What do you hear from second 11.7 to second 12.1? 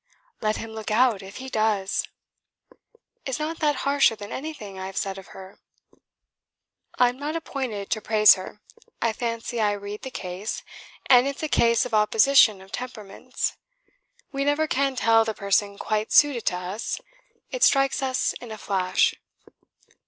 of